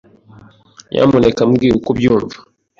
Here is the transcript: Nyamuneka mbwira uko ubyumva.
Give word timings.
Nyamuneka 0.91 1.41
mbwira 1.49 1.73
uko 1.79 1.89
ubyumva. 1.93 2.35